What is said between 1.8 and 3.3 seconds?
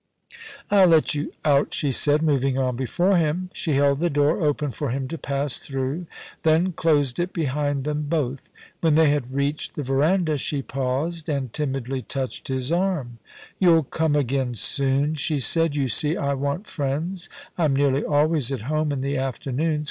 said, moving on before